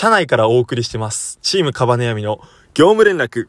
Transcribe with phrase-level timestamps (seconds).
[0.00, 1.38] 社内からお送りしてます。
[1.42, 2.40] チームカバネヤミの
[2.72, 3.48] 業務連絡。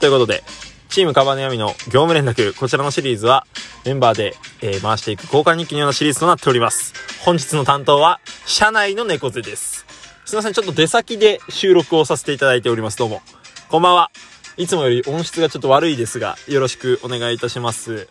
[0.00, 0.42] ということで、
[0.88, 3.46] チームカバネヤミの業務連絡、こちらのシリーズは、
[3.84, 6.92] メンバーで、えー、回していく交換日記のようなシリーズとなっております。
[7.24, 9.86] 本日の担当は、社内の猫背です。
[10.24, 12.98] すいません、ちょっと出先で収録をさせていただいております。
[12.98, 13.22] どうも。
[13.68, 14.10] こんばんは。
[14.56, 18.08] いつもより音質がちょっと悪いですが、よろしくお願いいたします。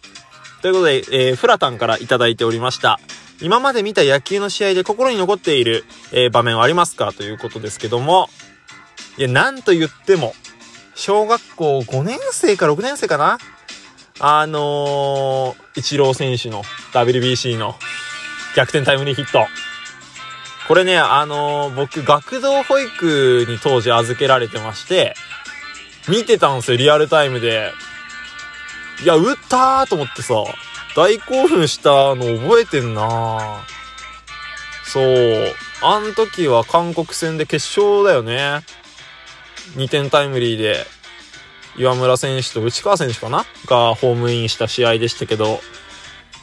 [0.62, 3.02] ということで、えー、フラタンからいただいておりました。
[3.42, 8.30] 今まで見た野球の試合で心に残っている、えー、場面はありますかということですけども、
[9.18, 10.34] いや、なんと言っても、
[10.96, 13.38] 小学校5年生か6年生かな？
[14.20, 16.64] あのー、イチロー選手の
[16.94, 17.76] WBC の
[18.56, 19.46] 逆転タイムリーヒット。
[20.68, 25.16] これね、あのー、僕、学童保育に当時預けられてまして、
[26.10, 27.72] 見てたんですよ、リアルタイムで。
[29.04, 30.34] いや、打ったーと思ってさ、
[30.98, 33.64] 大興奮したの覚えてんな
[34.84, 35.54] そう。
[35.84, 38.62] あん時は韓国戦で決勝だよね。
[39.76, 40.88] 2点タイムリーで、
[41.78, 43.46] 岩村選手と内川選手かな？
[43.68, 45.62] がホームインした試合でしたけど、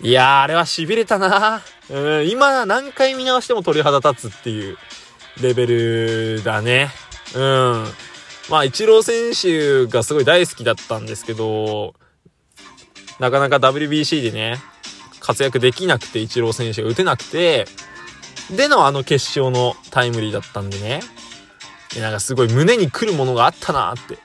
[0.01, 4.78] いやー、あれは痺れたなうん、今何回見直しても鳥肌立つっていう
[5.43, 6.91] レベルだね。
[7.34, 7.87] うん。
[8.50, 11.97] まあ、イチロー選手がすごい大好きだったんですけど、
[13.19, 14.59] なかなか WBC でね、
[15.20, 17.67] 活躍できなくて、イチロー選手が打てなくて、
[18.51, 21.01] でのあの決勝のタイムリーだったんでね。
[22.01, 24.19] なんかすごい胸に来るものがあったなって。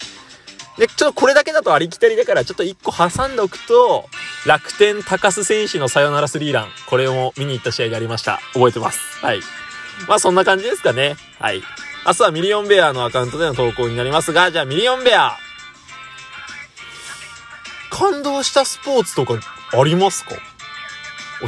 [0.78, 4.08] で、ちょっとこれだけだとありきたりだから、ちょっと一個挟んでおくと、
[4.46, 6.68] 楽天高須選手のサヨナラスリーラン。
[6.88, 8.40] これを見に行った試合でありました。
[8.54, 9.00] 覚えてます。
[9.22, 9.42] はい。
[10.08, 11.16] まあそんな感じですかね。
[11.40, 11.62] はい。
[12.06, 15.38] 明日はミリオンベアのアカウントでの投稿になりますが、じゃあミリオンベア
[18.00, 19.38] 感動したスポーツとか
[19.78, 20.32] ありますか？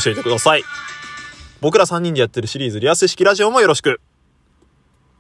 [0.04, 0.64] 教えてください。
[1.62, 4.02] 僕ら3人でやってるシリーズリアス式ラジオもよろしく。